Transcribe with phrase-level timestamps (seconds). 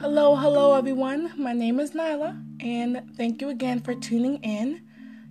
[0.00, 1.32] Hello, hello, everyone.
[1.36, 4.82] My name is Nyla, and thank you again for tuning in.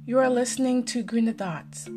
[0.06, 1.88] You are listening to Greener Thoughts.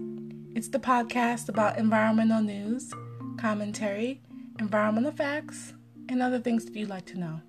[0.54, 2.93] It's the podcast about environmental news,
[3.38, 4.22] commentary,
[4.60, 5.72] environmental facts,
[6.08, 7.40] and other things that you'd like to know.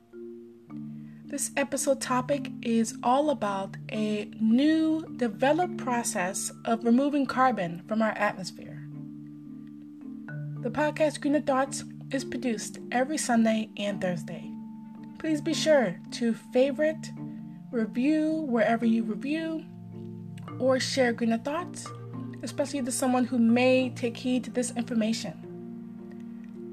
[1.26, 8.12] This episode topic is all about a new developed process of removing carbon from our
[8.18, 8.71] atmosphere.
[10.62, 14.52] The podcast Greener Thoughts is produced every Sunday and Thursday.
[15.18, 17.10] Please be sure to favorite,
[17.72, 19.66] review wherever you review,
[20.60, 21.88] or share Greener Thoughts,
[22.44, 25.34] especially to someone who may take heed to this information.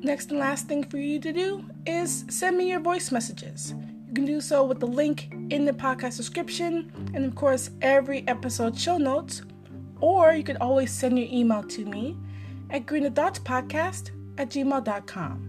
[0.03, 3.73] Next and last thing for you to do is send me your voice messages.
[4.07, 8.29] You can do so with the link in the podcast description and, of course, every
[8.29, 9.41] episode show notes.
[10.03, 12.19] Or you can always send your email to me
[12.71, 15.45] at greenerthoughtspodcast at gmail.com.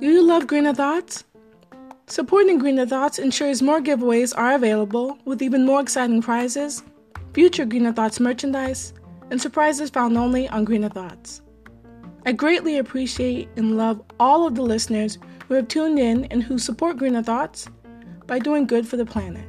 [0.00, 1.24] Do you love Greener Thoughts?
[2.06, 6.82] Supporting Greener Thoughts ensures more giveaways are available with even more exciting prizes,
[7.32, 8.92] future Greener Thoughts merchandise,
[9.30, 11.42] and surprises found only on Greener Thoughts.
[12.26, 16.58] I greatly appreciate and love all of the listeners who have tuned in and who
[16.58, 17.68] support Greener Thoughts
[18.26, 19.46] by doing good for the planet.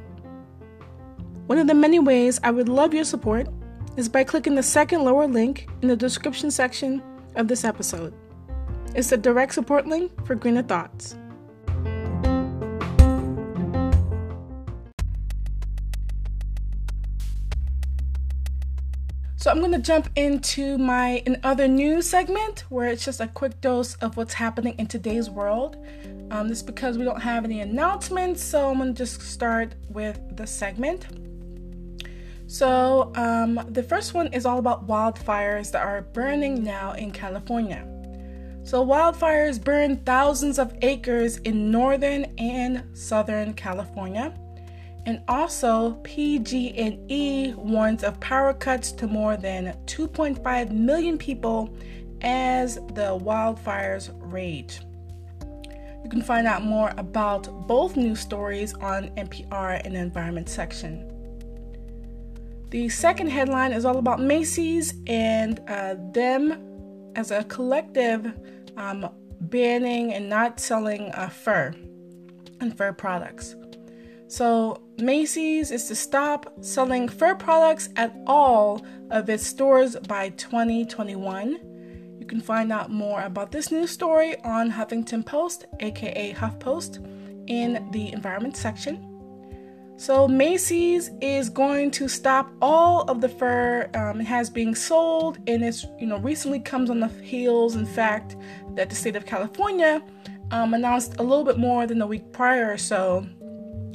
[1.46, 3.48] One of the many ways I would love your support
[3.96, 7.02] is by clicking the second lower link in the description section
[7.36, 8.12] of this episode.
[8.94, 11.16] It's the direct support link for Greener Thoughts.
[19.46, 23.28] So I'm going to jump into my in other news segment where it's just a
[23.28, 25.76] quick dose of what's happening in today's world.
[26.32, 29.76] Um, this is because we don't have any announcements, so I'm going to just start
[29.88, 31.06] with the segment.
[32.48, 37.86] So um, the first one is all about wildfires that are burning now in California.
[38.64, 44.36] So wildfires burn thousands of acres in northern and southern California.
[45.06, 51.72] And also, PG&E warns of power cuts to more than 2.5 million people
[52.22, 54.80] as the wildfires rage.
[56.02, 61.12] You can find out more about both news stories on NPR in the environment section.
[62.70, 68.32] The second headline is all about Macy's and uh, them as a collective
[68.76, 69.08] um,
[69.40, 71.72] banning and not selling uh, fur
[72.60, 73.54] and fur products.
[74.28, 82.16] So, Macy's is to stop selling fur products at all of its stores by 2021.
[82.18, 87.06] You can find out more about this news story on Huffington Post, aka HuffPost,
[87.46, 89.12] in the environment section.
[89.96, 95.38] So, Macy's is going to stop all of the fur um, it has being sold,
[95.46, 98.34] and it's you know recently comes on the heels, in fact,
[98.74, 100.02] that the state of California
[100.50, 103.24] um, announced a little bit more than a week prior or so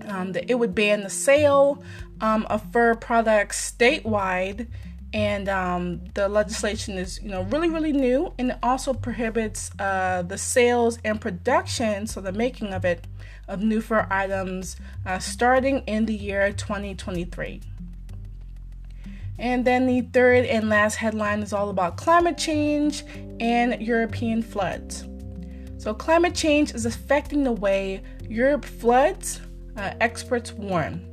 [0.08, 1.84] um, that it would ban the sale
[2.22, 4.68] um, of fur products statewide.
[5.14, 10.22] And um, the legislation is, you know, really, really new, and it also prohibits uh,
[10.22, 13.08] the sales and production, so the making of it,
[13.50, 17.60] of new fur items, uh, starting in the year 2023.
[19.38, 23.04] And then the third and last headline is all about climate change
[23.40, 25.06] and European floods.
[25.80, 29.42] So, climate change is affecting the way Europe floods,
[29.78, 31.08] uh, experts warn.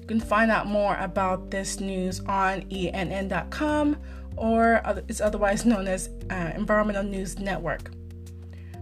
[0.00, 3.96] You can find out more about this news on ENN.com
[4.36, 7.90] or it's otherwise known as uh, Environmental News Network.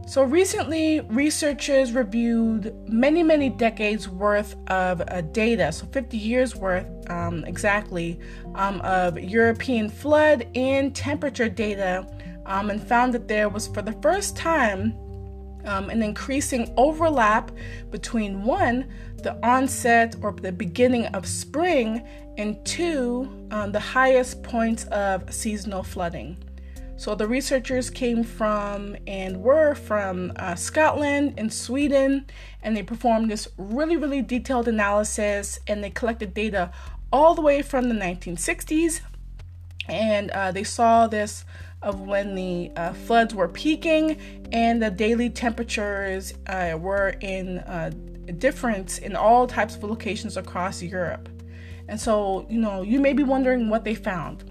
[0.06, 6.86] So, recently, researchers reviewed many, many decades worth of uh, data, so 50 years worth
[7.08, 8.18] um, exactly,
[8.56, 12.08] um, of European flood and temperature data,
[12.46, 14.96] um, and found that there was, for the first time,
[15.64, 17.50] um, an increasing overlap
[17.90, 18.88] between one,
[19.22, 22.06] the onset or the beginning of spring,
[22.38, 26.36] and two, um, the highest points of seasonal flooding.
[27.00, 32.26] So the researchers came from and were from uh, Scotland and Sweden,
[32.62, 36.70] and they performed this really, really detailed analysis and they collected data
[37.10, 39.00] all the way from the 1960s.
[39.88, 41.46] And uh, they saw this
[41.82, 44.18] of when the uh, floods were peaking
[44.52, 47.90] and the daily temperatures uh, were in uh,
[48.38, 51.28] difference in all types of locations across Europe.
[51.88, 54.44] And so, you know, you may be wondering what they found.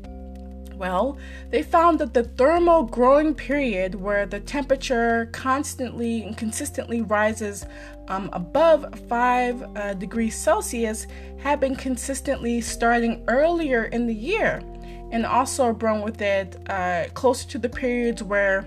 [0.75, 1.17] Well,
[1.49, 7.65] they found that the thermal growing period, where the temperature constantly and consistently rises
[8.07, 11.05] um, above 5 uh, degrees Celsius,
[11.37, 14.61] had been consistently starting earlier in the year,
[15.11, 18.65] and also brought with it uh, closer to the periods where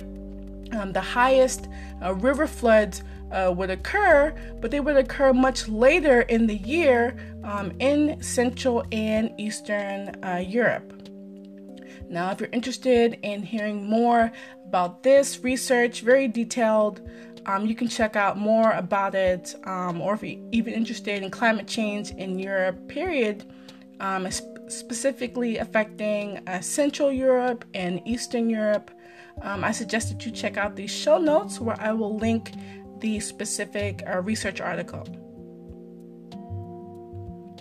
[0.73, 1.69] um, the highest
[2.03, 7.17] uh, river floods uh, would occur, but they would occur much later in the year
[7.45, 10.93] um, in Central and Eastern uh, Europe.
[12.09, 14.31] Now, if you're interested in hearing more
[14.67, 17.01] about this research, very detailed,
[17.47, 21.31] um, you can check out more about it, um, or if you're even interested in
[21.31, 23.45] climate change in Europe, period,
[24.01, 24.27] um,
[24.77, 28.91] specifically affecting uh, Central Europe and Eastern Europe,
[29.43, 32.53] um, I suggest that you check out the show notes where I will link
[33.01, 35.05] the specific uh, research article.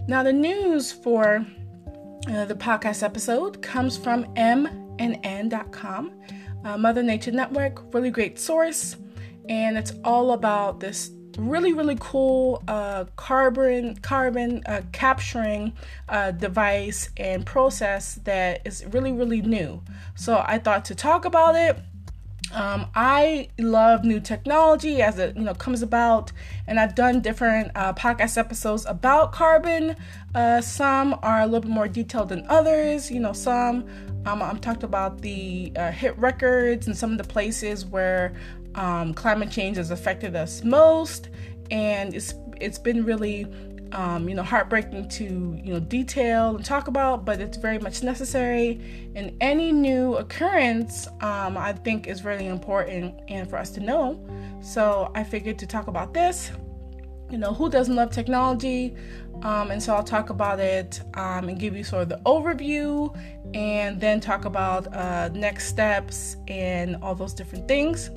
[0.07, 1.45] Now, the news for
[2.27, 6.11] uh, the podcast episode comes from mnn.com,
[6.65, 8.97] uh, Mother Nature Network, really great source,
[9.49, 15.73] and it's all about this really really cool uh, carbon carbon uh, capturing
[16.09, 19.81] uh, device and process that is really really new.
[20.15, 21.77] So I thought to talk about it
[22.53, 26.31] um, I love new technology as it you know comes about,
[26.67, 29.95] and I've done different uh, podcast episodes about carbon.
[30.35, 33.09] Uh, some are a little bit more detailed than others.
[33.09, 33.87] You know, some
[34.25, 38.33] um, I'm talked about the uh, hit records and some of the places where
[38.75, 41.29] um, climate change has affected us most,
[41.69, 43.47] and it's it's been really
[43.93, 48.03] um, you know, heartbreaking to, you know, detail and talk about, but it's very much
[48.03, 48.79] necessary.
[49.15, 54.25] And any new occurrence, um, I think, is really important and for us to know.
[54.61, 56.51] So I figured to talk about this.
[57.29, 58.95] You know, who doesn't love technology?
[59.43, 63.15] Um, and so I'll talk about it um, and give you sort of the overview
[63.53, 68.09] and then talk about uh, next steps and all those different things.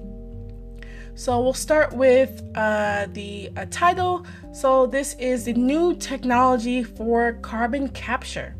[1.17, 4.27] So we'll start with uh, the uh, title.
[4.53, 8.57] So this is the new technology for carbon capture.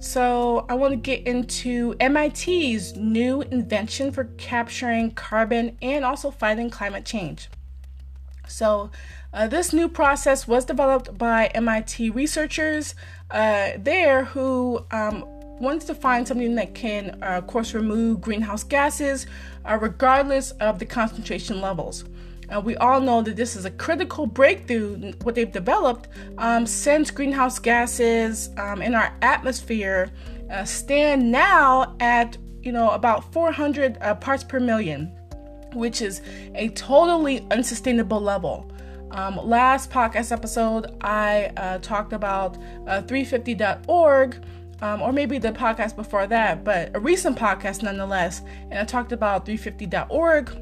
[0.00, 6.70] So I want to get into MIT's new invention for capturing carbon and also fighting
[6.70, 7.50] climate change.
[8.48, 8.90] So
[9.34, 12.94] uh, this new process was developed by MIT researchers
[13.30, 15.24] uh, there who um,
[15.60, 19.26] wants to find something that can, uh, of course, remove greenhouse gases
[19.64, 22.04] uh, regardless of the concentration levels.
[22.50, 26.08] Uh, we all know that this is a critical breakthrough, what they've developed,
[26.38, 30.10] um, since greenhouse gases um, in our atmosphere
[30.50, 35.06] uh, stand now at you know about 400 uh, parts per million,
[35.74, 36.22] which is
[36.54, 38.70] a totally unsustainable level.
[39.12, 44.44] Um, last podcast episode, I uh, talked about 350.org
[44.82, 48.42] um, or maybe the podcast before that, but a recent podcast nonetheless.
[48.70, 50.56] And I talked about 350.org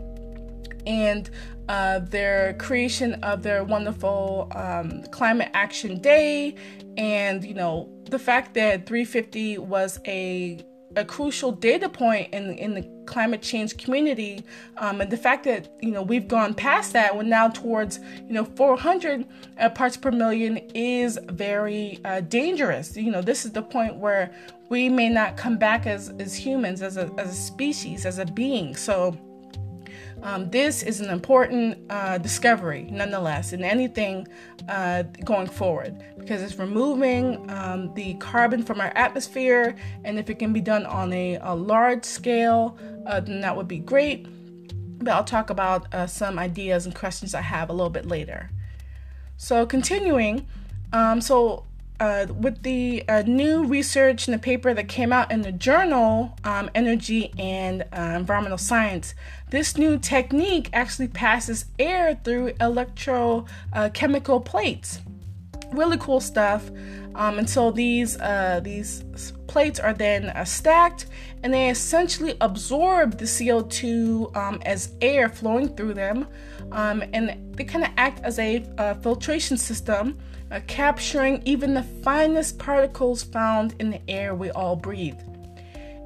[0.86, 1.30] and
[1.68, 6.54] uh, their creation of their wonderful um, climate action day,
[6.96, 10.64] and you know the fact that 350 was a
[10.98, 14.44] a crucial data point in in the climate change community,
[14.76, 18.32] um, and the fact that you know we've gone past that, we're now towards you
[18.32, 19.26] know 400
[19.58, 22.96] uh, parts per million is very uh, dangerous.
[22.96, 24.32] You know, this is the point where
[24.68, 28.26] we may not come back as as humans, as a as a species, as a
[28.26, 28.76] being.
[28.76, 29.16] So
[30.22, 34.26] um, this is an important uh, discovery, nonetheless, in anything
[34.68, 39.76] uh, going forward because it's removing um, the carbon from our atmosphere.
[40.04, 43.68] And if it can be done on a, a large scale, uh, then that would
[43.68, 44.26] be great.
[44.98, 48.50] But I'll talk about uh, some ideas and questions I have a little bit later.
[49.36, 50.46] So, continuing,
[50.92, 51.64] um, so
[52.00, 56.36] uh, with the uh, new research in the paper that came out in the journal
[56.44, 59.14] um, Energy and uh, Environmental Science,
[59.50, 65.00] this new technique actually passes air through electrochemical uh, plates.
[65.72, 66.70] Really cool stuff.
[67.14, 69.02] Um, and so these uh, these
[69.48, 71.06] plates are then uh, stacked,
[71.42, 76.28] and they essentially absorb the CO2 um, as air flowing through them,
[76.70, 78.60] um, and they kind of act as a
[79.02, 80.16] filtration system
[80.50, 85.18] uh, capturing even the finest particles found in the air we all breathe.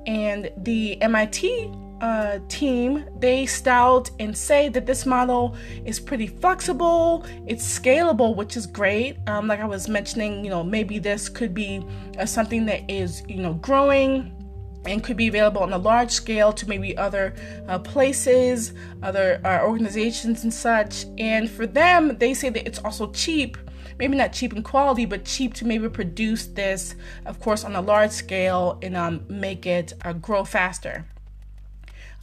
[0.07, 7.25] And the MIT uh, team, they stout and say that this model is pretty flexible,
[7.47, 9.17] it's scalable, which is great.
[9.29, 11.87] Um, like I was mentioning, you know, maybe this could be
[12.19, 14.42] uh, something that is, you know, growing
[14.85, 17.35] and could be available on a large scale to maybe other
[17.69, 18.73] uh, places,
[19.03, 21.07] other uh, organizations, and such.
[21.19, 23.57] And for them, they say that it's also cheap
[23.99, 26.97] maybe not cheap in quality, but cheap to maybe produce this,
[27.27, 31.05] of course, on a large scale and um, make it uh, grow faster.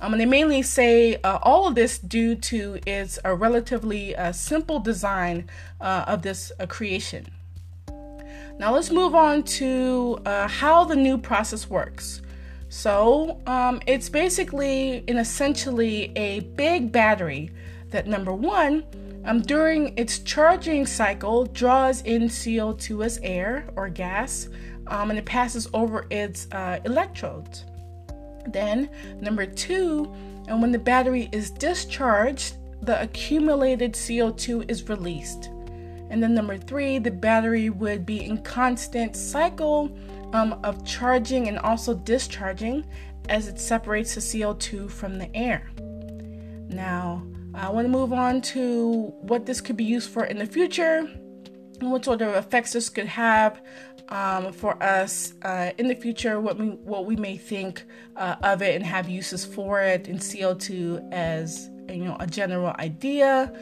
[0.01, 4.31] Um, and they mainly say uh, all of this due to its a relatively uh,
[4.31, 5.49] simple design
[5.81, 7.27] uh, of this uh, creation.
[8.57, 12.21] Now let's move on to uh, how the new process works.
[12.69, 17.51] So um, it's basically and essentially a big battery
[17.89, 18.85] that number one,
[19.25, 24.47] um, during its charging cycle, draws in CO2 as air or gas,
[24.87, 27.65] um, and it passes over its uh, electrodes.
[28.47, 30.13] Then, number two,
[30.47, 35.49] and when the battery is discharged, the accumulated CO2 is released.
[36.09, 39.91] And then number three, the battery would be in constant cycle
[40.33, 42.85] um, of charging and also discharging
[43.29, 45.69] as it separates the CO2 from the air.
[46.69, 50.45] Now, I want to move on to what this could be used for in the
[50.45, 51.07] future
[51.79, 53.61] and what sort of effects this could have
[54.09, 57.83] um, for us uh, in the future, what we what we may think
[58.15, 62.73] uh, of it and have uses for it in CO2 as you know a general
[62.79, 63.53] idea.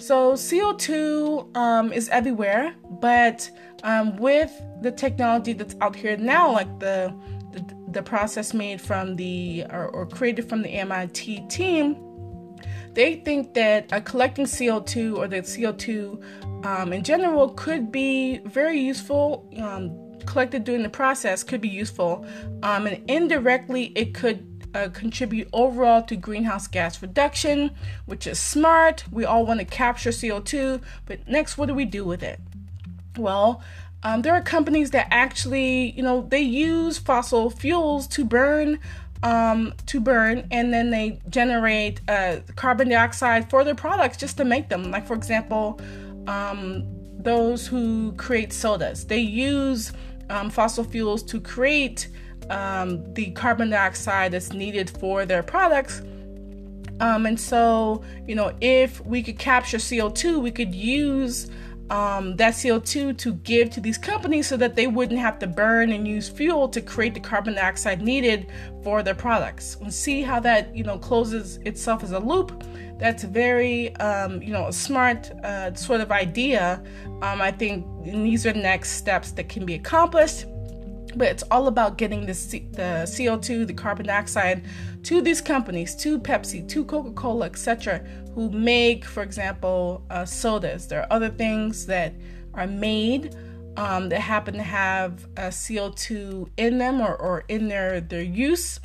[0.00, 3.50] So CO2 um, is everywhere, but
[3.82, 7.14] um, with the technology that's out here now, like the
[7.52, 11.96] the, the process made from the or, or created from the MIT team,
[12.94, 18.80] they think that uh, collecting CO2 or the CO2 um, in general could be very
[18.80, 19.46] useful.
[19.58, 22.24] Um, collected during the process could be useful,
[22.62, 27.70] um, and indirectly, it could uh, contribute overall to greenhouse gas reduction,
[28.06, 29.04] which is smart.
[29.10, 32.40] We all want to capture CO2, but next, what do we do with it?
[33.16, 33.62] Well,
[34.02, 38.78] um, there are companies that actually, you know, they use fossil fuels to burn,
[39.22, 44.44] um, to burn, and then they generate uh, carbon dioxide for their products just to
[44.44, 44.90] make them.
[44.90, 45.80] Like, for example,
[46.26, 46.84] um,
[47.18, 49.92] those who create sodas, they use
[50.30, 52.08] um, fossil fuels to create
[52.50, 56.02] um, the carbon dioxide that's needed for their products.
[57.00, 61.50] Um, and so, you know, if we could capture CO2, we could use
[61.88, 65.90] um, that CO2 to give to these companies so that they wouldn't have to burn
[65.92, 68.46] and use fuel to create the carbon dioxide needed
[68.84, 69.76] for their products.
[69.80, 72.64] And see how that, you know, closes itself as a loop.
[72.98, 76.82] That's very, um, you know, a smart uh, sort of idea.
[77.22, 80.44] Um, I think these are next steps that can be accomplished
[81.16, 84.64] but it's all about getting the, C- the CO2, the carbon dioxide
[85.04, 87.98] to these companies, to Pepsi, to Coca Cola, etc.,
[88.34, 90.86] who make, for example, uh, sodas.
[90.88, 92.14] There are other things that
[92.54, 93.34] are made
[93.76, 98.80] um, that happen to have uh, CO2 in them or, or in their, their use.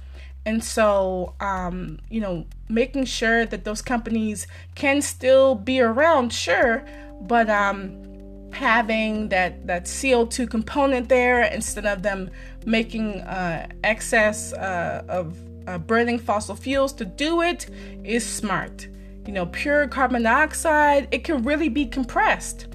[0.46, 6.86] And so, um, you know, making sure that those companies can still be around, sure,
[7.22, 8.15] but um,
[8.56, 12.30] having that that CO2 component there instead of them
[12.66, 17.70] making uh, excess uh, of uh, burning fossil fuels to do it
[18.04, 18.88] is smart.
[19.26, 22.68] You know, pure carbon dioxide it can really be compressed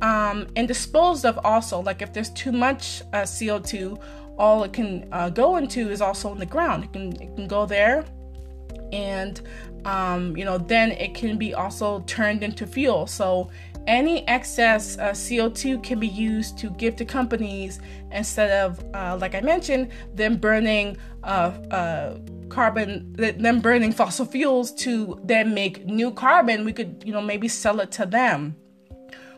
[0.00, 1.38] um, and disposed of.
[1.44, 4.00] Also, like if there's too much uh, CO2,
[4.38, 6.84] all it can uh, go into is also in the ground.
[6.84, 8.04] It can it can go there
[8.92, 9.40] and
[9.84, 13.50] um, you know then it can be also turned into fuel so
[13.86, 17.80] any excess uh, CO2 can be used to give to companies
[18.12, 24.72] instead of, uh, like I mentioned, them burning uh, uh carbon, them burning fossil fuels
[24.72, 26.64] to then make new carbon.
[26.64, 28.56] We could, you know, maybe sell it to them.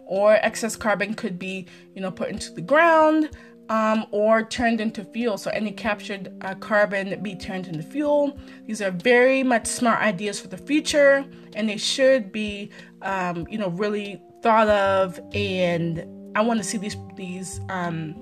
[0.04, 3.30] Or excess carbon could be, you know, put into the ground
[3.68, 5.38] um, or turned into fuel.
[5.38, 8.38] So any captured uh, carbon be turned into fuel.
[8.66, 11.24] These are very much smart ideas for the future,
[11.54, 12.70] and they should be,
[13.02, 15.20] um, you know, really thought of.
[15.34, 18.14] And I want to see these these um,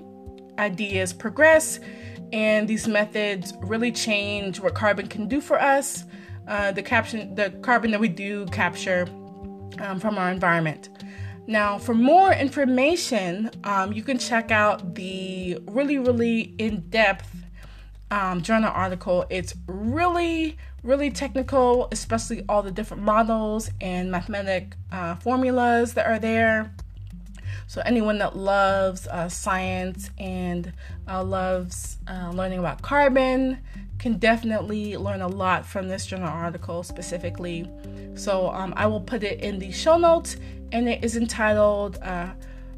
[0.59, 1.79] ideas progress,
[2.33, 6.05] and these methods really change what carbon can do for us.
[6.47, 9.05] Uh, the caption, the carbon that we do capture
[9.79, 10.89] um, from our environment.
[11.45, 17.29] Now, for more information, um, you can check out the really, really in depth
[18.11, 19.25] um, journal article.
[19.29, 26.19] It's really, really technical, especially all the different models and mathematic uh, formulas that are
[26.19, 26.71] there.
[27.67, 30.71] So, anyone that loves uh, science and
[31.07, 33.57] uh, loves uh, learning about carbon
[33.99, 37.69] can definitely learn a lot from this journal article specifically.
[38.15, 40.37] So, um, I will put it in the show notes
[40.71, 42.29] and it is entitled uh,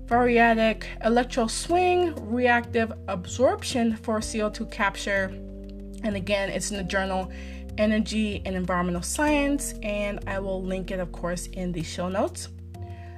[0.08, 5.26] Barometric Electron Swing Reactive Absorption for CO2 Capture.
[6.04, 7.32] And again, it's in the journal
[7.80, 12.50] Energy and Environmental Science, and I will link it, of course, in the show notes.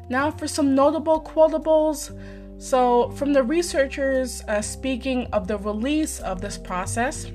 [0.09, 2.17] Now, for some notable quotables.
[2.61, 7.31] So, from the researchers uh, speaking of the release of this process,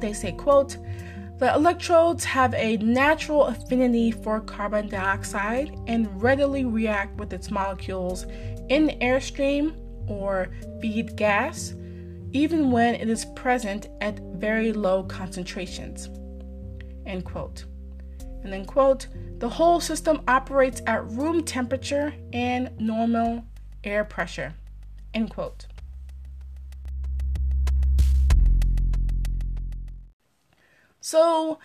[0.00, 0.78] they say, quote,
[1.38, 8.26] the electrodes have a natural affinity for carbon dioxide and readily react with its molecules
[8.68, 9.74] in the airstream
[10.06, 10.48] or
[10.80, 11.74] feed gas,
[12.32, 16.08] even when it is present at very low concentrations.
[17.10, 17.64] End quote.
[18.44, 23.44] And then, quote, the whole system operates at room temperature and normal
[23.82, 24.54] air pressure.
[25.12, 25.66] End quote.
[31.00, 31.58] So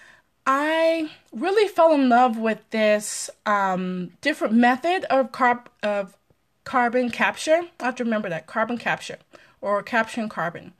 [0.47, 6.17] I really fell in love with this um, different method of carb of
[6.63, 7.61] carbon capture.
[7.79, 9.19] I have to remember that carbon capture
[9.61, 10.73] or capturing carbon,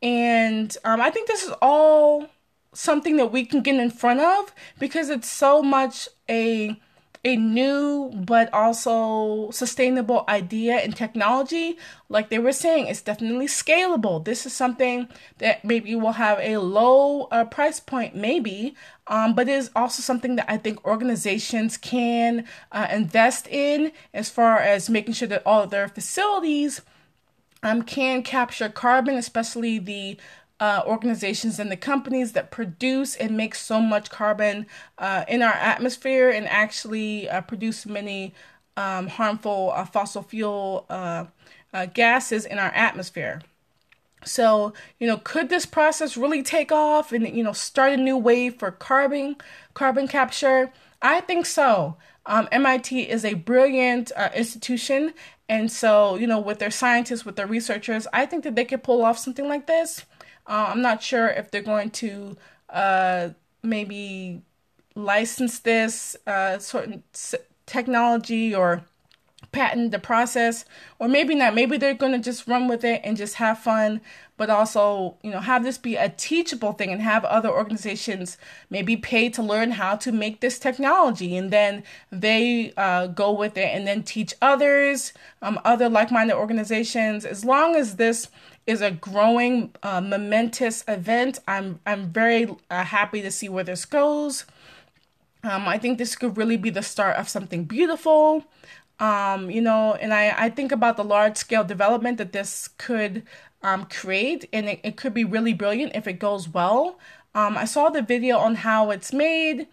[0.00, 2.30] and um, I think this is all
[2.78, 6.78] something that we can get in front of because it's so much a
[7.24, 11.76] a new but also sustainable idea and technology.
[12.08, 14.24] Like they were saying it's definitely scalable.
[14.24, 18.76] This is something that maybe will have a low uh, price point maybe
[19.08, 24.28] um, but it is also something that i think organizations can uh, invest in as
[24.28, 26.80] far as making sure that all of their facilities
[27.62, 30.16] um, can capture carbon especially the
[30.58, 34.66] uh, organizations and the companies that produce and make so much carbon
[34.98, 38.34] uh, in our atmosphere and actually uh, produce many
[38.76, 41.26] um, harmful uh, fossil fuel uh,
[41.72, 43.42] uh, gases in our atmosphere.
[44.24, 48.16] So, you know, could this process really take off and, you know, start a new
[48.16, 49.36] wave for carbon,
[49.74, 50.72] carbon capture?
[51.00, 51.96] I think so.
[52.24, 55.14] Um, MIT is a brilliant institution.
[55.48, 58.82] And so, you know, with their scientists, with their researchers, I think that they could
[58.82, 60.04] pull off something like this.
[60.46, 62.36] Uh, I'm not sure if they're going to
[62.70, 63.30] uh,
[63.62, 64.42] maybe
[64.94, 67.02] license this uh, certain
[67.66, 68.82] technology or
[69.52, 70.64] patent the process.
[70.98, 71.54] Or maybe not.
[71.54, 74.00] Maybe they're going to just run with it and just have fun
[74.36, 78.36] but also you know have this be a teachable thing and have other organizations
[78.70, 81.36] maybe pay to learn how to make this technology.
[81.36, 87.24] And then they uh, go with it and then teach others um, other like-minded organizations.
[87.24, 88.28] As long as this
[88.66, 91.38] is a growing, uh, momentous event.
[91.46, 94.44] I'm I'm very uh, happy to see where this goes.
[95.44, 98.44] Um, I think this could really be the start of something beautiful.
[98.98, 103.22] Um, you know, and I, I think about the large scale development that this could
[103.62, 106.98] um, create, and it, it could be really brilliant if it goes well.
[107.34, 109.68] Um, I saw the video on how it's made,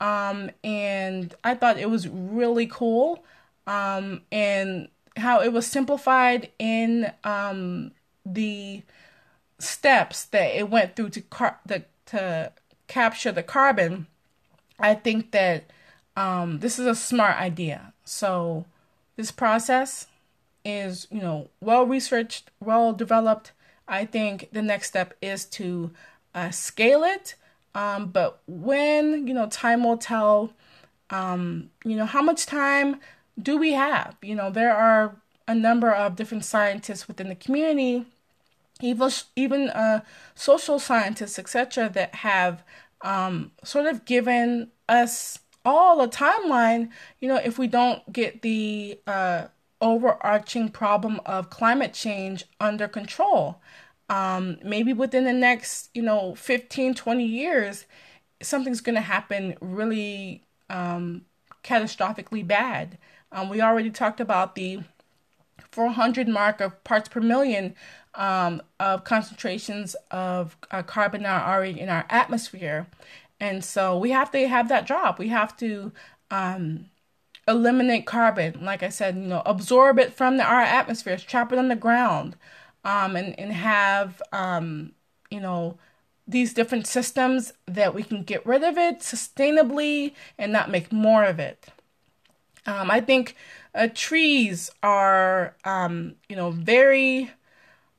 [0.00, 3.24] um, and I thought it was really cool,
[3.66, 7.90] um, and how it was simplified in um,
[8.24, 8.82] the
[9.58, 12.52] steps that it went through to car- the, to
[12.86, 14.06] capture the carbon,
[14.78, 15.64] I think that
[16.16, 17.92] um, this is a smart idea.
[18.04, 18.64] So
[19.16, 20.06] this process
[20.64, 23.52] is, you know, well researched, well developed.
[23.86, 25.90] I think the next step is to
[26.34, 27.34] uh, scale it.
[27.74, 30.52] Um, but when, you know, time will tell,
[31.10, 32.96] um, you know, how much time
[33.40, 34.16] do we have?
[34.22, 35.16] You know, there are
[35.48, 38.06] a number of different scientists within the community
[38.80, 40.00] even even uh,
[40.34, 42.62] social scientists, etc., that have
[43.02, 46.90] um, sort of given us all a timeline.
[47.20, 49.46] You know, if we don't get the uh,
[49.80, 53.60] overarching problem of climate change under control,
[54.08, 57.86] um, maybe within the next, you know, 15, 20 years,
[58.40, 61.22] something's going to happen really um,
[61.64, 62.98] catastrophically bad.
[63.30, 64.80] Um, we already talked about the
[65.78, 67.76] 400 mark of parts per million
[68.16, 72.88] um, of concentrations of uh, carbon are already in our atmosphere.
[73.38, 75.20] And so we have to have that drop.
[75.20, 75.92] We have to
[76.32, 76.86] um,
[77.46, 81.60] eliminate carbon, like I said, you know, absorb it from the, our atmospheres, trap it
[81.60, 82.34] on the ground,
[82.84, 84.90] um, and, and have, um,
[85.30, 85.78] you know,
[86.26, 91.22] these different systems that we can get rid of it sustainably and not make more
[91.22, 91.68] of it.
[92.66, 93.36] Um, I think
[93.78, 97.30] uh, trees are, um, you know, very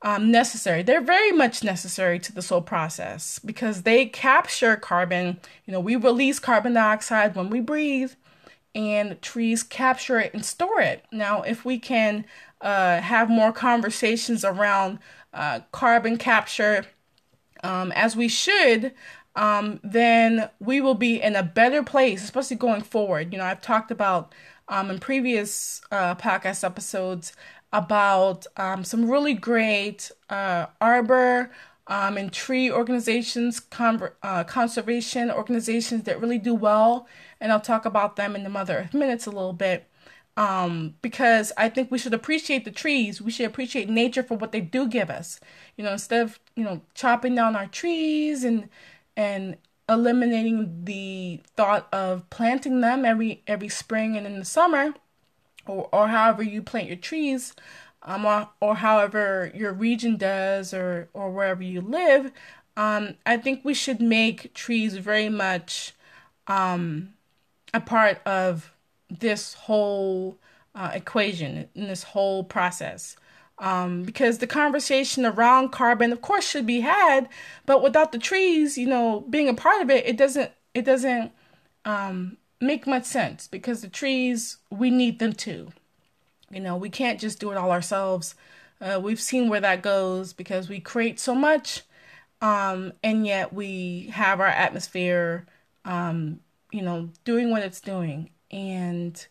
[0.02, 0.82] um, necessary.
[0.82, 5.40] They're very much necessary to the whole process because they capture carbon.
[5.64, 8.12] You know, we release carbon dioxide when we breathe,
[8.74, 11.04] and trees capture it and store it.
[11.10, 12.24] Now, if we can
[12.60, 14.98] uh, have more conversations around
[15.32, 16.86] uh, carbon capture,
[17.64, 18.92] um, as we should,
[19.34, 23.32] um, then we will be in a better place, especially going forward.
[23.32, 24.34] You know, I've talked about
[24.70, 27.34] um, in previous uh, podcast episodes
[27.72, 31.50] about um, some really great uh, arbor
[31.88, 37.08] um, and tree organizations, con- uh, conservation organizations that really do well.
[37.40, 39.86] And I'll talk about them in the Mother Earth Minutes a little bit.
[40.36, 43.20] um, because I think we should appreciate the trees.
[43.20, 45.40] We should appreciate nature for what they do give us.
[45.76, 48.68] You know, instead of you know chopping down our trees and
[49.16, 49.56] and
[49.90, 54.94] eliminating the thought of planting them every every spring and in the summer,
[55.66, 57.54] or or however you plant your trees,
[58.04, 62.32] um, or, or however your region does, or or wherever you live.
[62.76, 65.94] Um, I think we should make trees very much
[66.46, 67.14] um,
[67.74, 68.72] a part of
[69.10, 70.38] this whole
[70.74, 73.16] uh, equation in this whole process.
[73.60, 77.28] Um, because the conversation around carbon, of course, should be had,
[77.66, 81.32] but without the trees, you know, being a part of it, it doesn't it doesn't
[81.84, 85.72] um, make much sense because the trees we need them too.
[86.50, 88.34] You know, we can't just do it all ourselves.
[88.80, 91.82] Uh, we've seen where that goes because we create so much,
[92.40, 95.46] um, and yet we have our atmosphere,
[95.84, 96.40] um,
[96.72, 99.26] you know, doing what it's doing, and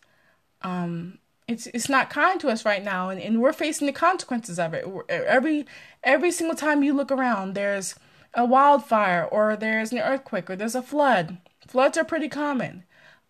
[0.62, 1.18] um,
[1.50, 4.72] it's it's not kind to us right now, and, and we're facing the consequences of
[4.72, 4.84] it.
[5.08, 5.66] Every
[6.04, 7.96] every single time you look around, there's
[8.34, 11.38] a wildfire, or there's an earthquake, or there's a flood.
[11.66, 12.84] Floods are pretty common.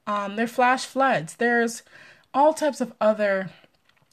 [0.06, 1.36] Um, they're flash floods.
[1.36, 1.82] There's
[2.34, 3.50] all types of other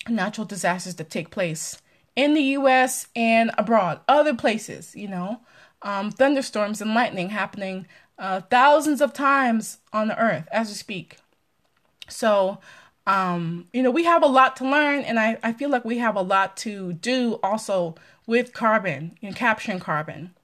[0.07, 1.81] natural disasters that take place
[2.15, 3.07] in the U.S.
[3.13, 4.95] and abroad, other places.
[4.95, 5.41] You know,
[5.81, 11.17] um, thunderstorms and lightning happening uh, thousands of times on the earth as we speak.
[12.07, 12.59] So,
[13.07, 15.97] um, you know, we have a lot to learn, and I, I feel like we
[15.99, 17.95] have a lot to do also
[18.27, 20.35] with carbon and capturing carbon.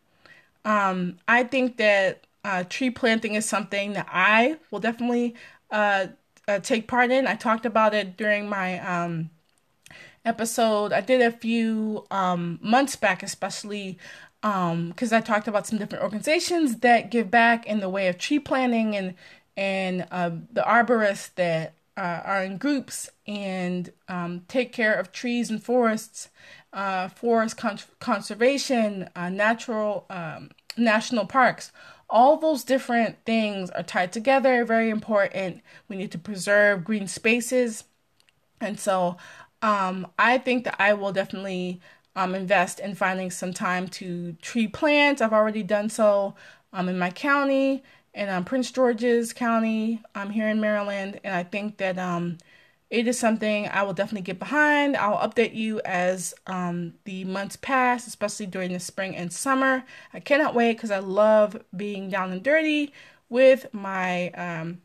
[0.63, 5.36] Um, I think that uh, tree planting is something that I will definitely
[5.71, 6.08] uh,
[6.47, 7.28] uh, take part in.
[7.28, 9.30] I talked about it during my um,
[10.23, 10.93] episode.
[10.93, 13.97] I did a few um, months back, especially
[14.41, 18.17] because um, I talked about some different organizations that give back in the way of
[18.17, 19.15] tree planting and
[19.56, 25.49] and uh, the arborists that uh, are in groups and um, take care of trees
[25.49, 26.29] and forests,
[26.71, 31.71] uh, forest con- conservation, uh, natural um, national parks.
[32.10, 34.65] All those different things are tied together.
[34.65, 35.62] Very important.
[35.88, 37.86] We need to preserve green spaces,
[38.60, 39.17] and so
[39.62, 41.79] um, I think that I will definitely
[42.15, 45.21] um, invest in finding some time to tree plant.
[45.21, 46.36] I've already done so
[46.71, 50.02] um, in my county in um, Prince George's County.
[50.15, 52.38] I'm here in Maryland, and I think that um,
[52.89, 54.95] it is something I will definitely get behind.
[54.95, 59.84] I'll update you as um, the months pass, especially during the spring and summer.
[60.13, 62.93] I cannot wait because I love being down and dirty
[63.30, 64.82] with my um,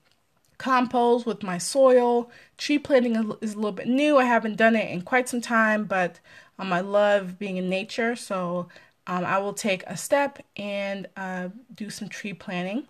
[0.56, 2.30] compost, with my soil.
[2.56, 4.16] Tree planting is a little bit new.
[4.16, 6.18] I haven't done it in quite some time, but
[6.58, 8.68] um, I love being in nature, so
[9.06, 12.86] um, I will take a step and uh, do some tree planting.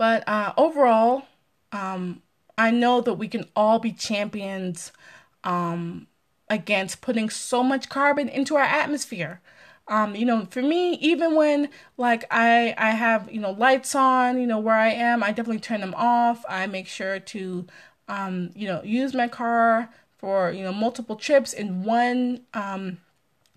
[0.00, 1.24] But uh, overall,
[1.72, 2.22] um,
[2.56, 4.92] I know that we can all be champions
[5.44, 6.06] um,
[6.48, 9.42] against putting so much carbon into our atmosphere.
[9.88, 14.40] Um, you know, for me, even when like I I have you know lights on,
[14.40, 16.46] you know where I am, I definitely turn them off.
[16.48, 17.66] I make sure to
[18.08, 23.02] um, you know use my car for you know multiple trips in one um,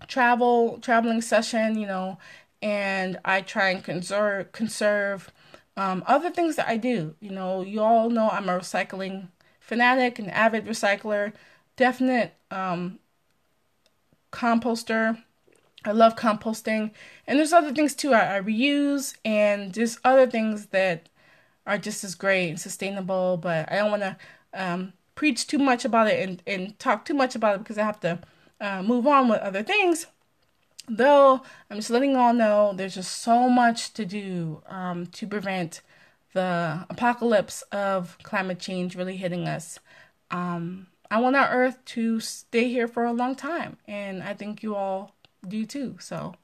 [0.08, 1.78] travel traveling session.
[1.78, 2.18] You know,
[2.60, 5.32] and I try and conserve conserve
[5.76, 9.28] um, other things that I do, you know, you all know I'm a recycling
[9.60, 11.32] fanatic, an avid recycler,
[11.76, 12.98] definite um,
[14.32, 15.22] composter.
[15.84, 16.92] I love composting,
[17.26, 21.08] and there's other things too I, I reuse, and there's other things that
[21.66, 23.36] are just as great and sustainable.
[23.36, 24.16] But I don't want to
[24.54, 27.84] um, preach too much about it and, and talk too much about it because I
[27.84, 28.20] have to
[28.60, 30.06] uh, move on with other things
[30.88, 35.80] though I'm just letting y'all know there's just so much to do um, to prevent
[36.32, 39.78] the apocalypse of climate change really hitting us.
[40.30, 44.62] Um, I want our Earth to stay here for a long time, and I think
[44.62, 45.14] you all
[45.46, 45.96] do too.
[46.00, 46.34] So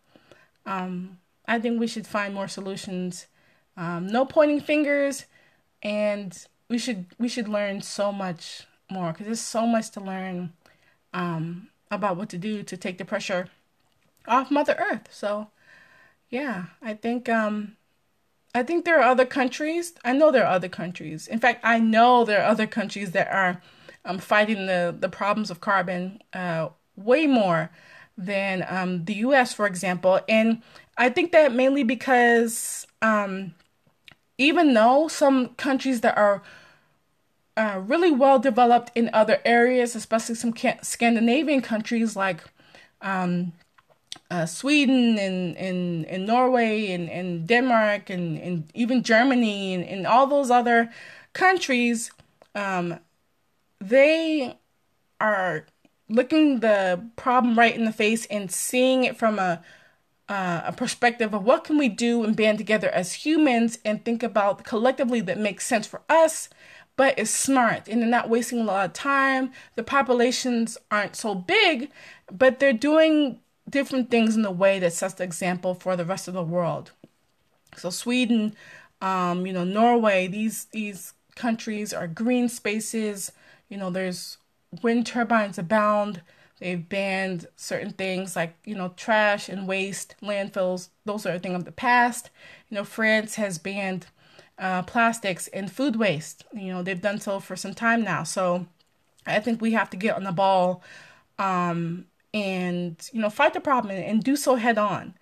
[0.64, 3.26] um, I think we should find more solutions.
[3.76, 5.26] Um, no pointing fingers,
[5.82, 6.36] and
[6.68, 10.52] we should we should learn so much more because there's so much to learn
[11.12, 13.48] um, about what to do to take the pressure
[14.30, 15.08] off Mother Earth.
[15.10, 15.48] So,
[16.30, 17.76] yeah, I think um,
[18.54, 19.94] I think there are other countries.
[20.04, 21.28] I know there are other countries.
[21.28, 23.60] In fact, I know there are other countries that are
[24.04, 27.70] um, fighting the the problems of carbon uh, way more
[28.16, 30.20] than um, the U.S., for example.
[30.28, 30.62] And
[30.96, 33.54] I think that mainly because um,
[34.38, 36.42] even though some countries that are
[37.56, 42.42] uh, really well developed in other areas, especially some Scandinavian countries like
[43.02, 43.52] um,
[44.30, 50.06] uh, Sweden and, and, and Norway and, and Denmark and, and even Germany and, and
[50.06, 50.90] all those other
[51.32, 52.12] countries,
[52.54, 53.00] um,
[53.80, 54.56] they
[55.20, 55.66] are
[56.08, 59.62] looking the problem right in the face and seeing it from a
[60.28, 64.22] uh, a perspective of what can we do and band together as humans and think
[64.22, 66.48] about collectively that makes sense for us
[66.94, 69.50] but is smart and they're not wasting a lot of time.
[69.74, 71.90] The populations aren't so big
[72.30, 76.28] but they're doing different things in a way that sets the example for the rest
[76.28, 76.92] of the world
[77.76, 78.54] so sweden
[79.00, 83.32] um, you know norway these these countries are green spaces
[83.68, 84.38] you know there's
[84.82, 86.22] wind turbines abound
[86.60, 90.90] They've banned certain things like, you know, trash and waste, landfills.
[91.06, 92.28] Those are a thing of the past.
[92.68, 94.06] You know, France has banned
[94.58, 96.44] uh, plastics and food waste.
[96.52, 98.24] You know, they've done so for some time now.
[98.24, 98.66] So
[99.26, 100.82] I think we have to get on the ball
[101.38, 105.14] um, and, you know, fight the problem and, do so head on.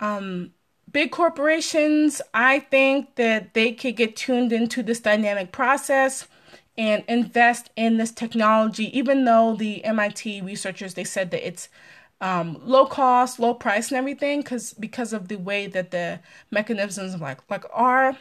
[0.00, 0.52] Um,
[0.90, 6.26] big corporations, I think that they could get tuned into this dynamic process
[6.78, 11.68] and invest in this technology, even though the MIT researchers they said that it's
[12.20, 16.20] um, low cost, low price, and everything, because because of the way that the
[16.50, 18.16] mechanisms like like are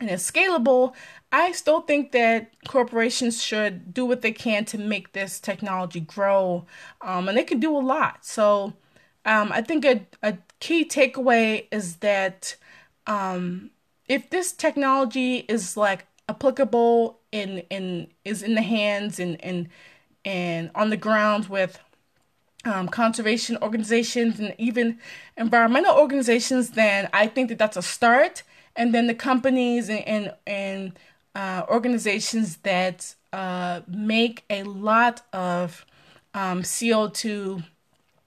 [0.00, 0.94] and it's scalable.
[1.30, 6.64] I still think that corporations should do what they can to make this technology grow,
[7.00, 8.24] um, and they can do a lot.
[8.24, 8.72] So
[9.24, 12.56] um, I think a, a key takeaway is that
[13.06, 13.70] um,
[14.08, 19.68] if this technology is like applicable and and is in the hands and and
[20.24, 21.78] and on the ground with
[22.64, 24.98] um, conservation organizations and even
[25.36, 28.42] environmental organizations, then I think that that's a start.
[28.78, 30.98] And then the companies and and, and
[31.34, 35.84] uh, organizations that uh, make a lot of
[36.34, 37.62] um, CO two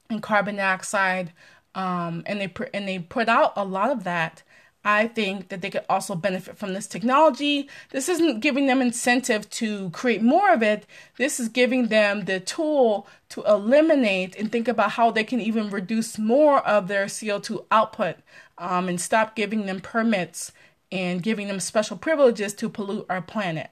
[0.10, 1.34] and carbon dioxide,
[1.74, 4.44] um, and they pr- and they put out a lot of that.
[4.84, 7.70] I think that they could also benefit from this technology.
[7.92, 10.88] This isn't giving them incentive to create more of it.
[11.18, 15.70] This is giving them the tool to eliminate and think about how they can even
[15.70, 18.18] reduce more of their CO2 output
[18.58, 20.52] um, and stop giving them permits
[20.92, 23.70] and giving them special privileges to pollute our planet.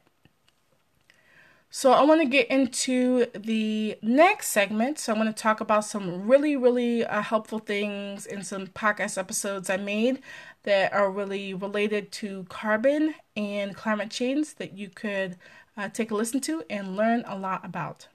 [1.71, 4.97] So, I want to get into the next segment.
[4.97, 9.19] So, I want to talk about some really, really uh, helpful things in some podcast
[9.19, 10.19] episodes I made
[10.69, 15.35] that are really related to carbon and climate change that you could
[15.75, 18.07] uh, take a listen to and learn a lot about.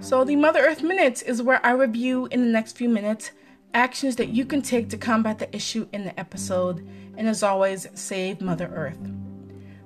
[0.00, 3.32] So, the Mother Earth Minutes is where I review in the next few minutes
[3.74, 7.86] actions that you can take to combat the issue in the episode, and as always,
[7.92, 9.10] save Mother Earth.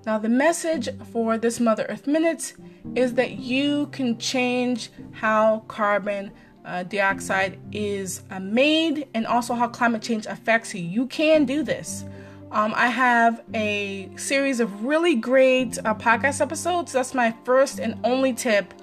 [0.07, 2.55] Now, the message for this Mother Earth Minutes
[2.95, 6.31] is that you can change how carbon
[6.64, 10.83] uh, dioxide is uh, made and also how climate change affects you.
[10.83, 12.05] You can do this.
[12.53, 16.92] Um, I have a series of really great uh, podcast episodes.
[16.92, 18.75] That's my first and only tip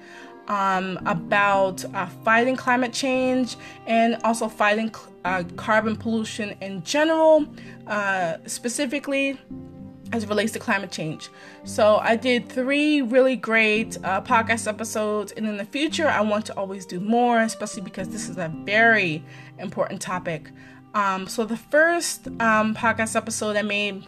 [0.47, 4.93] um, about uh, fighting climate change and also fighting
[5.25, 7.45] uh, carbon pollution in general,
[7.87, 9.37] uh, specifically
[10.13, 11.29] as it relates to climate change.
[11.63, 16.45] So I did three really great uh, podcast episodes, and in the future, I want
[16.47, 19.23] to always do more, especially because this is a very
[19.59, 20.51] important topic.
[20.93, 24.07] Um, so the first um, podcast episode I made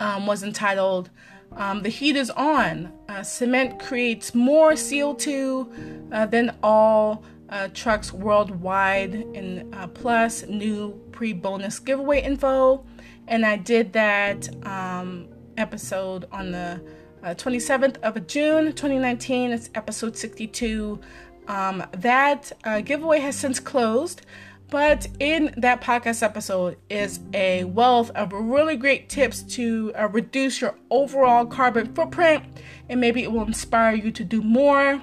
[0.00, 1.10] um, was entitled
[1.56, 8.12] um, "The Heat Is On." Uh, cement creates more CO2 uh, than all uh, trucks
[8.12, 12.84] worldwide, and uh, plus new pre-bonus giveaway info
[13.28, 16.82] and I did that um, episode on the
[17.22, 19.52] uh, 27th of June 2019.
[19.52, 20.98] It's episode 62.
[21.46, 24.22] Um, that uh, giveaway has since closed,
[24.70, 30.60] but in that podcast episode is a wealth of really great tips to uh, reduce
[30.60, 32.44] your overall carbon footprint,
[32.88, 35.02] and maybe it will inspire you to do more.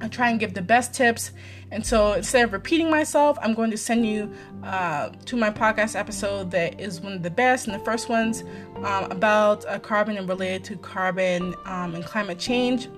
[0.00, 1.32] I try and give the best tips
[1.72, 4.30] and so instead of repeating myself, I'm going to send you
[4.62, 8.44] uh, to my podcast episode that is one of the best and the first ones
[8.84, 12.90] um, about uh, carbon and related to carbon um, and climate change.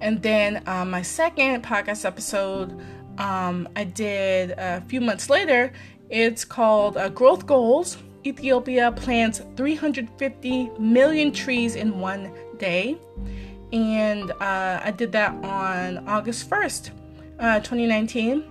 [0.00, 2.76] And then um, my second podcast episode
[3.18, 5.72] um, I did a few months later.
[6.10, 7.98] It's called uh, Growth Goals.
[8.26, 12.98] Ethiopia plants 350 million trees in one day.
[13.72, 16.90] And uh, I did that on August 1st
[17.38, 18.44] uh, 2019,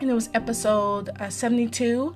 [0.00, 2.14] and it was episode uh, 72.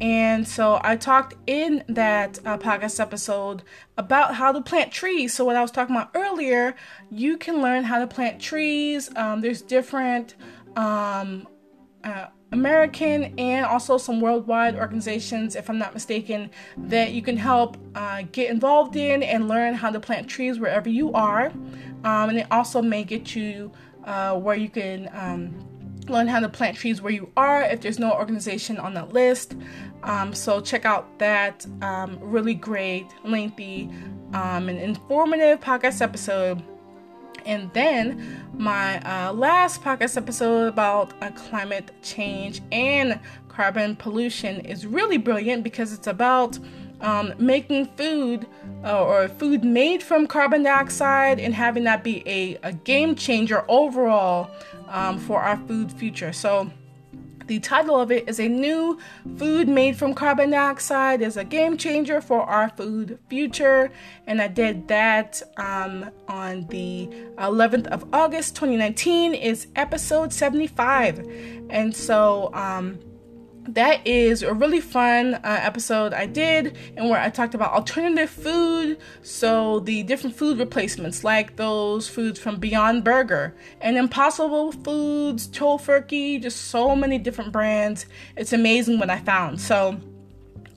[0.00, 3.62] And so I talked in that uh, podcast episode
[3.96, 5.32] about how to plant trees.
[5.32, 6.76] So, what I was talking about earlier,
[7.10, 9.08] you can learn how to plant trees.
[9.16, 10.34] Um, there's different
[10.76, 11.48] um,
[12.04, 17.76] uh, American and also some worldwide organizations, if I'm not mistaken, that you can help
[17.94, 21.46] uh, get involved in and learn how to plant trees wherever you are.
[22.04, 23.72] Um, and it also may get you
[24.06, 25.54] uh, where you can um,
[26.08, 29.56] learn how to plant trees where you are if there's no organization on that list.
[30.02, 33.90] Um, so check out that um, really great, lengthy,
[34.32, 36.62] um, and informative podcast episode.
[37.44, 44.84] And then my uh, last podcast episode about uh, climate change and carbon pollution is
[44.84, 46.58] really brilliant because it's about
[47.00, 48.46] um, making food
[48.84, 53.64] uh, or food made from carbon dioxide and having that be a, a game changer
[53.68, 54.50] overall
[54.88, 56.32] um, for our food future.
[56.32, 56.70] So,
[57.46, 58.98] the title of it is A New
[59.36, 63.92] Food Made from Carbon Dioxide is a game changer for our food future.
[64.26, 67.06] And I did that um, on the
[67.38, 71.24] 11th of August 2019, is episode 75.
[71.70, 72.98] And so, um,
[73.68, 78.30] that is a really fun uh, episode I did, and where I talked about alternative
[78.30, 78.98] food.
[79.22, 86.40] So, the different food replacements, like those foods from Beyond Burger and Impossible Foods, Tofurky,
[86.40, 88.06] just so many different brands.
[88.36, 89.60] It's amazing what I found.
[89.60, 90.00] So,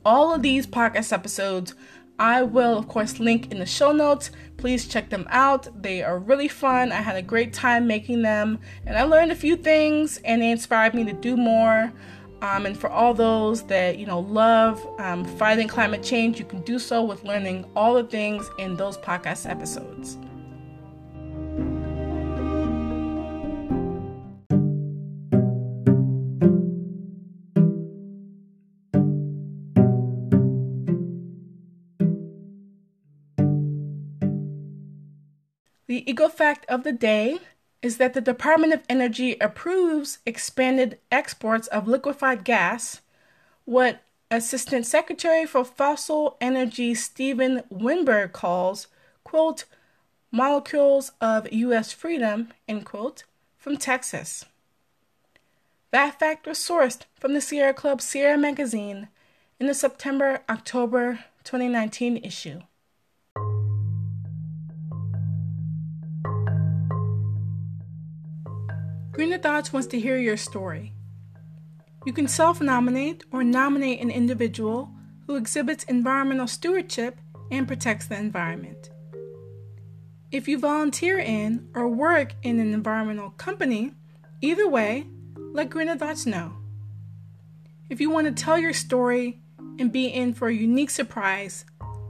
[0.05, 1.75] all of these podcast episodes
[2.19, 4.29] I will, of course, link in the show notes.
[4.57, 5.69] Please check them out.
[5.81, 6.91] They are really fun.
[6.91, 10.51] I had a great time making them, and I learned a few things, and they
[10.51, 11.93] inspired me to do more.
[12.41, 16.61] Um, and for all those that you know love um, fighting climate change, you can
[16.61, 20.17] do so with learning all the things in those podcast episodes.
[35.87, 37.39] The eco fact of the day
[37.81, 43.01] is that the Department of Energy approves expanded exports of liquefied gas,
[43.65, 48.87] what Assistant Secretary for Fossil Energy Steven Winberg calls,
[49.23, 49.65] quote,
[50.31, 51.91] molecules of U.S.
[51.91, 53.23] freedom, end quote,
[53.57, 54.45] from Texas.
[55.91, 59.07] That fact was sourced from the Sierra Club Sierra magazine
[59.59, 62.61] in the September October 2019 issue.
[69.19, 70.93] Greener Thoughts wants to hear your story.
[72.05, 74.91] You can self nominate or nominate an individual
[75.27, 77.17] who exhibits environmental stewardship
[77.51, 78.91] and protects the environment.
[80.31, 83.91] If you volunteer in or work in an environmental company,
[84.39, 85.05] either way,
[85.51, 86.53] let Greener Thoughts know.
[87.89, 89.41] If you want to tell your story
[89.79, 91.65] and be in for a unique surprise,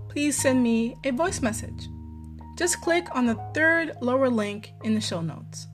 [0.10, 1.88] please send me a voice message.
[2.56, 5.65] Just click on the third lower link in the show notes.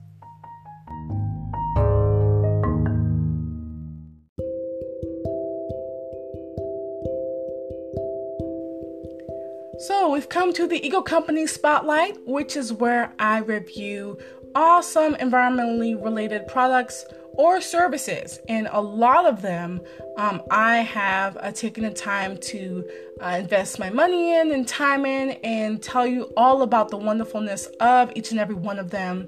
[10.06, 14.16] So, we've come to the Eco Company Spotlight, which is where I review
[14.54, 18.38] awesome environmentally related products or services.
[18.48, 19.80] And a lot of them
[20.16, 22.88] um, I have uh, taken the time to
[23.20, 27.66] uh, invest my money in and time in and tell you all about the wonderfulness
[27.80, 29.26] of each and every one of them.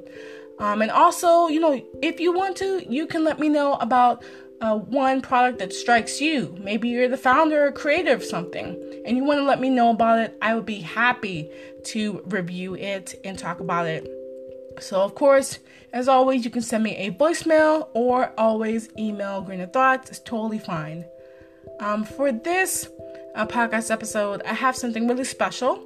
[0.61, 4.23] Um, and also, you know, if you want to, you can let me know about
[4.61, 6.57] uh, one product that strikes you.
[6.61, 9.91] Maybe you're the founder or creator of something and you want to let me know
[9.91, 10.37] about it.
[10.43, 11.51] I would be happy
[11.85, 14.11] to review it and talk about it.
[14.81, 15.59] So, of course,
[15.93, 20.11] as always, you can send me a voicemail or always email Greener Thoughts.
[20.11, 21.05] It's totally fine.
[21.81, 22.89] Um, for this
[23.35, 25.83] uh, podcast episode, I have something really special,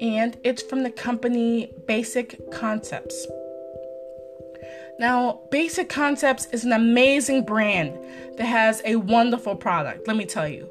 [0.00, 3.26] and it's from the company Basic Concepts.
[4.98, 7.98] Now, Basic Concepts is an amazing brand
[8.38, 10.68] that has a wonderful product, let me tell you.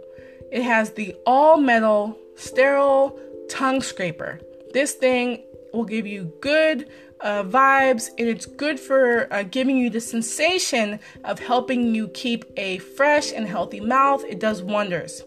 [0.51, 4.39] It has the all metal sterile tongue scraper.
[4.73, 6.89] This thing will give you good
[7.21, 12.45] uh, vibes and it's good for uh, giving you the sensation of helping you keep
[12.57, 14.23] a fresh and healthy mouth.
[14.25, 15.21] It does wonders.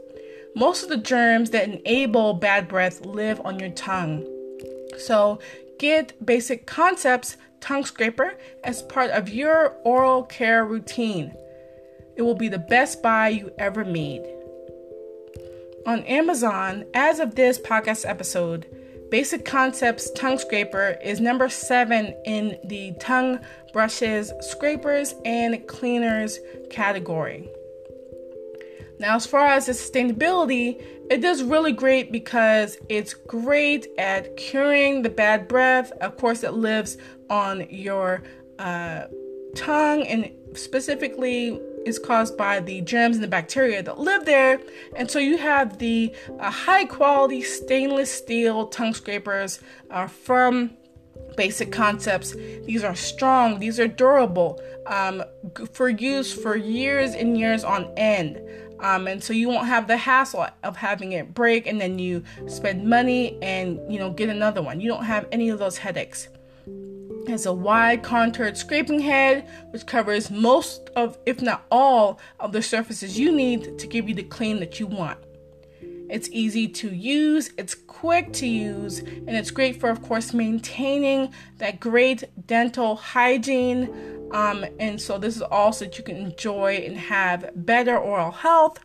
[0.54, 4.26] Most of the germs that enable bad breath live on your tongue.
[4.98, 5.38] So,
[5.78, 8.34] get basic concepts tongue scraper
[8.64, 11.34] as part of your oral care routine.
[12.16, 14.22] It will be the best buy you ever made.
[15.86, 18.66] On Amazon, as of this podcast episode,
[19.10, 23.40] Basic Concepts Tongue Scraper is number seven in the tongue
[23.72, 26.38] brushes, scrapers, and cleaners
[26.68, 27.48] category.
[29.00, 35.02] Now, as far as the sustainability, it does really great because it's great at curing
[35.02, 35.92] the bad breath.
[36.00, 36.98] Of course, it lives
[37.30, 38.22] on your
[38.58, 39.04] uh,
[39.54, 44.60] tongue and specifically is caused by the germs and the bacteria that live there.
[44.96, 50.76] And so you have the uh, high quality stainless steel tongue scrapers uh, from
[51.36, 52.34] basic concepts.
[52.66, 55.22] These are strong, these are durable um,
[55.72, 58.40] for use for years and years on end.
[58.80, 62.22] Um, and so you won't have the hassle of having it break and then you
[62.46, 64.80] spend money and you know get another one.
[64.80, 66.28] You don't have any of those headaches.
[66.66, 72.52] It has a wide contoured scraping head which covers most of, if not all, of
[72.52, 75.18] the surfaces you need to give you the clean that you want.
[76.10, 81.34] It's easy to use, it's quick to use, and it's great for, of course, maintaining
[81.58, 84.17] that great dental hygiene.
[84.32, 88.78] Um, and so, this is also that you can enjoy and have better oral health.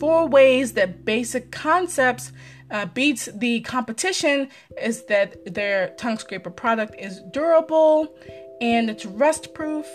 [0.00, 2.32] Four ways that basic concepts
[2.70, 4.48] uh, beats the competition
[4.80, 8.14] is that their tongue scraper product is durable
[8.60, 9.86] and it's rust proof.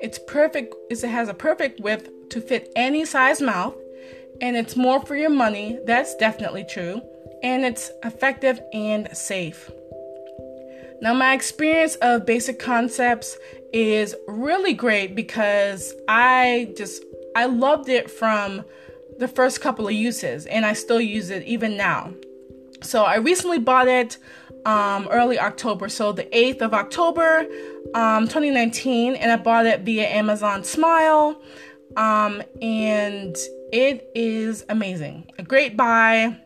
[0.00, 3.76] It's perfect, it has a perfect width to fit any size mouth
[4.40, 5.78] and it's more for your money.
[5.86, 7.02] That's definitely true.
[7.42, 9.70] And it's effective and safe.
[11.00, 13.36] Now, my experience of basic concepts
[13.74, 17.02] is really great because I just
[17.34, 18.64] I loved it from
[19.18, 22.14] the first couple of uses and I still use it even now.
[22.82, 24.18] So I recently bought it
[24.64, 27.46] um, early October, so the 8th of October,
[27.94, 31.42] um, 2019, and I bought it via Amazon Smile.
[31.96, 33.36] Um, and
[33.72, 35.30] it is amazing.
[35.38, 36.38] A great buy.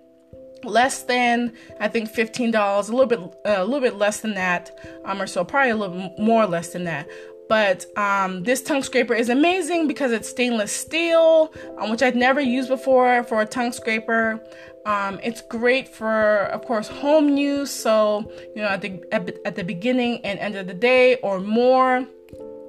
[0.64, 4.34] Less than I think fifteen dollars, a little bit, uh, a little bit less than
[4.34, 7.08] that, um, or so, probably a little more less than that.
[7.48, 12.40] But um, this tongue scraper is amazing because it's stainless steel, um, which I'd never
[12.40, 14.44] used before for a tongue scraper.
[14.84, 17.70] Um, it's great for, of course, home use.
[17.70, 22.06] So you know, at the at, the beginning and end of the day or more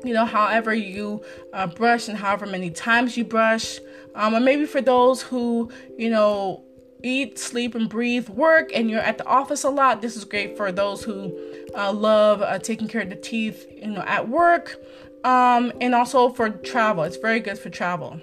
[0.03, 1.21] you know, however you
[1.53, 3.79] uh, brush and however many times you brush.
[4.15, 6.63] Um, or maybe for those who, you know,
[7.03, 10.57] eat, sleep, and breathe work and you're at the office a lot, this is great
[10.57, 11.37] for those who
[11.75, 14.75] uh, love uh, taking care of the teeth, you know, at work.
[15.23, 18.21] Um, and also for travel, it's very good for travel.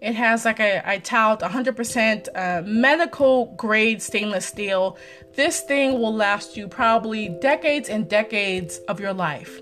[0.00, 4.98] It has, like I, I tout, 100% uh, medical grade stainless steel.
[5.34, 9.60] This thing will last you probably decades and decades of your life.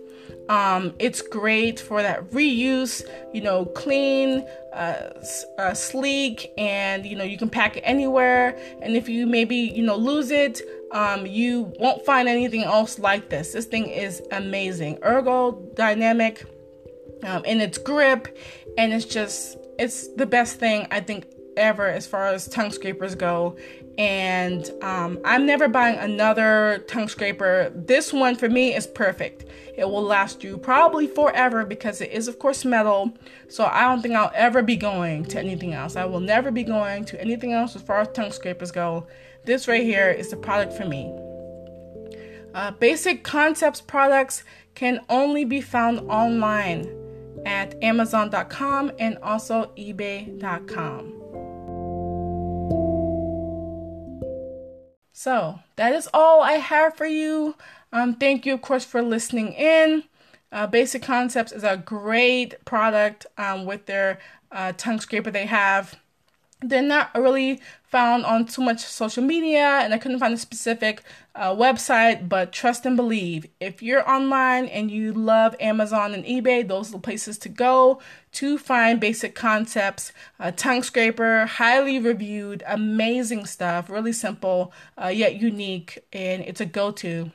[0.49, 5.11] Um, it's great for that reuse, you know, clean, uh,
[5.59, 8.59] uh, sleek, and you know, you can pack it anywhere.
[8.82, 10.61] And if you maybe, you know, lose it,
[10.92, 13.53] um, you won't find anything else like this.
[13.53, 16.45] This thing is amazing, ergodynamic
[17.22, 18.36] um, in its grip,
[18.76, 21.26] and it's just, it's the best thing I think
[21.57, 23.57] ever as far as tongue scrapers go.
[23.97, 27.70] And um, I'm never buying another tongue scraper.
[27.74, 29.45] This one for me is perfect.
[29.76, 33.16] It will last you probably forever because it is, of course, metal.
[33.49, 35.97] So I don't think I'll ever be going to anything else.
[35.97, 39.07] I will never be going to anything else as far as tongue scrapers go.
[39.45, 41.12] This right here is the product for me.
[42.55, 46.88] Uh, basic Concepts products can only be found online
[47.45, 51.14] at Amazon.com and also eBay.com.
[55.17, 57.55] So that is all I have for you.
[57.93, 60.03] Um, thank you, of course, for listening in.
[60.51, 64.19] Uh, Basic Concepts is a great product um, with their
[64.51, 65.95] uh, tongue scraper they have.
[66.61, 71.02] They're not really found on too much social media, and I couldn't find a specific
[71.34, 73.46] uh, website, but trust and believe.
[73.61, 78.00] If you're online and you love Amazon and eBay, those are the places to go
[78.32, 80.12] to find basic concepts.
[80.38, 86.66] A tongue scraper, highly reviewed, amazing stuff, really simple, uh, yet unique, and it's a
[86.66, 87.30] go to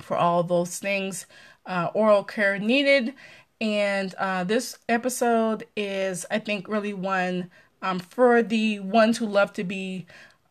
[0.00, 1.26] for all those things
[1.66, 3.14] uh, oral care needed.
[3.60, 7.50] And uh, this episode is, I think, really one
[7.82, 10.06] um, for the ones who love to be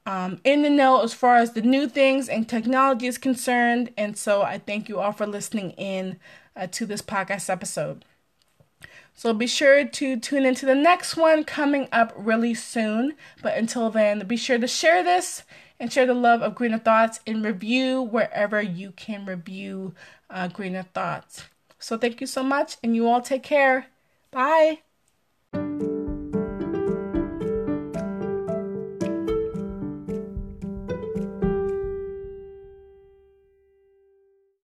[0.06, 3.92] um, in the know as far as the new things and technology is concerned.
[3.98, 6.20] And so I thank you all for listening in
[6.56, 8.06] uh, to this podcast episode.
[9.14, 13.14] So be sure to tune into the next one coming up really soon.
[13.42, 15.44] But until then, be sure to share this
[15.80, 19.94] and share the love of Greener Thoughts and review wherever you can review
[20.30, 21.46] uh, Greener Thoughts.
[21.80, 23.88] So thank you so much, and you all take care.
[24.32, 24.80] Bye.